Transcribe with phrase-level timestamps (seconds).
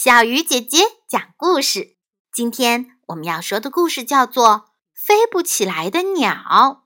[0.00, 0.78] 小鱼姐姐
[1.08, 1.96] 讲故事。
[2.32, 4.48] 今天我们要说的故事叫做
[4.94, 6.84] 《飞不起来的鸟》。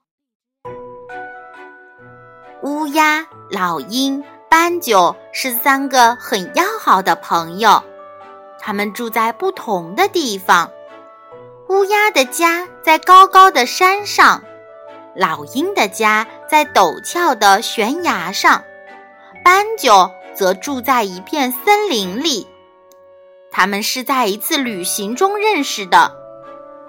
[2.63, 7.83] 乌鸦、老鹰、斑鸠是三个很要好的朋友，
[8.59, 10.71] 他们住在不同的地方。
[11.69, 14.43] 乌鸦的家在高高的山上，
[15.15, 18.63] 老鹰的家在陡峭的悬崖上，
[19.43, 22.47] 斑鸠则住在一片森林里。
[23.55, 26.17] 他们是在一次旅行中认识的，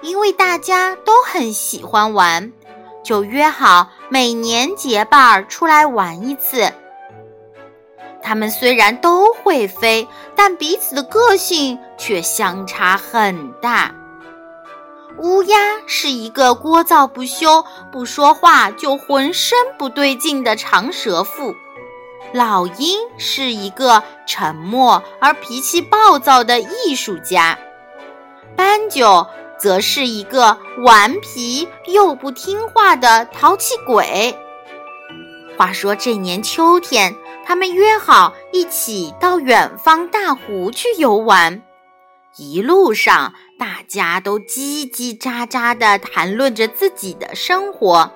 [0.00, 2.50] 因为大家都很喜欢玩，
[3.04, 6.72] 就约好每年结伴儿出来玩一次。
[8.22, 13.94] 他们虽然都会飞，但彼此的个性却相差很大。
[15.18, 17.62] 乌鸦是一个聒噪不休、
[17.92, 21.54] 不说话就浑身不对劲的长舌妇。
[22.34, 27.56] 老鹰是一个沉默而脾气暴躁的艺术家，
[28.56, 29.24] 斑鸠
[29.56, 34.36] 则是一个顽皮又不听话的淘气鬼。
[35.56, 37.14] 话说这年秋天，
[37.46, 41.62] 他们约好一起到远方大湖去游玩。
[42.36, 48.10] 一路上，大家都叽叽喳喳地谈论着自己的生活。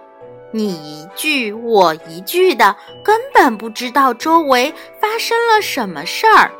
[0.50, 6.50] 你一句我一句的，根本不知道周围发生了什么事儿。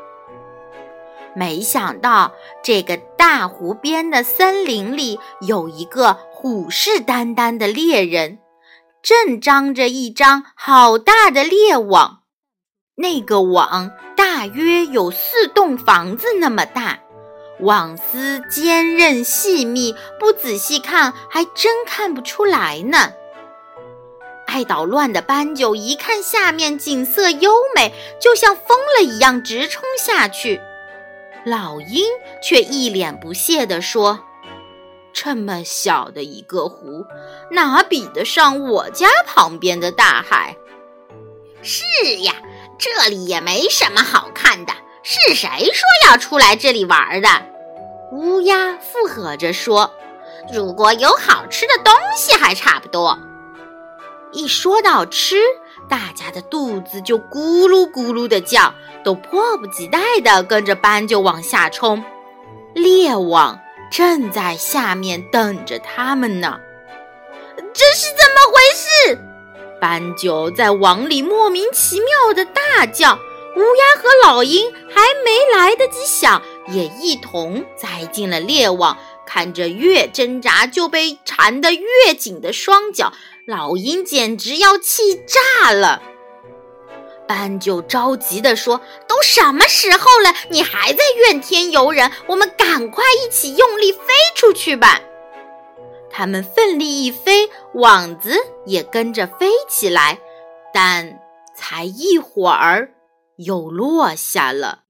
[1.35, 8.39] 没想到，这个大湖边的森林里有一个虎视眈眈的猎人，
[9.03, 12.21] 正张着一张好大的猎网。
[12.97, 16.99] 那个网大约有四栋房子那么大，
[17.61, 23.13] 网丝坚韧细密，不仔细看还真看不出来呢。
[24.59, 30.61] 爱捣乱的斑鸠一看下面景色优美，就像疯了一样直冲下去。
[31.45, 32.05] 老鹰
[32.43, 34.19] 却一脸不屑地说
[35.15, 37.05] ：“这么小的一个湖，
[37.53, 40.57] 哪比得上我家旁边的大海
[41.63, 41.85] ？”“是
[42.23, 42.35] 呀，
[42.81, 44.73] 这里也没什么好看的。
[45.05, 47.29] 是谁说要出来这里玩的？”
[48.11, 49.95] 乌鸦附和着说
[50.53, 53.17] ：“如果有好吃的东西，还差不多。”
[54.33, 55.37] 一说到吃，
[55.89, 62.05] 大家的肚子就咕噜咕噜的叫，都迫不及待地跟着斑鸠往下冲。
[62.75, 63.59] 猎网
[63.91, 66.61] 正在下面等着他们呢。
[67.57, 69.19] 这是怎么回事？
[69.81, 73.19] 斑鸠在网里莫名其妙的大叫。
[73.57, 78.97] 乌鸦和老鹰还没来得及想，也一同栽进了猎网。
[79.27, 83.13] 看着越挣扎就被缠得越紧的双脚。
[83.49, 86.03] 老鹰简直要气炸了，
[87.27, 92.13] 斑鸠着急地说：“都什么时候了，你还在怨天尤人？
[92.27, 94.01] 我们赶快一起用力飞
[94.37, 95.01] 出去吧！”
[96.13, 100.19] 他们奋力一飞，网子也跟着飞起来，
[100.75, 101.19] 但
[101.57, 102.91] 才一会儿
[103.39, 104.81] 又落下了，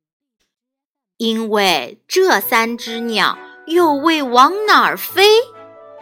[1.19, 5.29] 因为这三只鸟又为往哪儿飞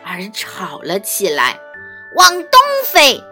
[0.03, 1.61] 而吵了起来。
[2.17, 3.23] 往东飞，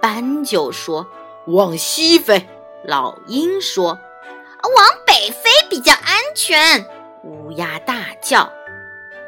[0.00, 1.06] 斑鸠说；
[1.46, 2.44] 往西飞，
[2.84, 6.84] 老鹰说；往北飞比较安全。
[7.22, 8.52] 乌鸦大叫。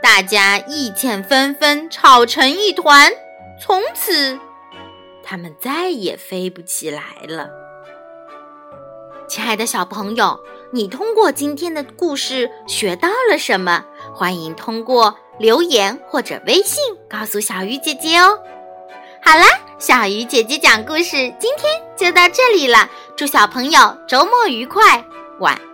[0.02, 3.12] 大家意见纷纷，吵成一团。
[3.62, 4.36] 从此，
[5.22, 7.48] 他们再也飞不起来了。
[9.28, 10.40] 亲爱的小朋友，
[10.72, 13.84] 你通过今天的故事学到了什么？
[14.12, 18.40] 欢迎通过留言或者微信告诉小鱼姐姐哦。
[19.26, 19.46] 好啦，
[19.78, 22.86] 小鱼姐姐讲故事，今天就到这里了。
[23.16, 25.02] 祝小朋友周末愉快，
[25.38, 25.58] 晚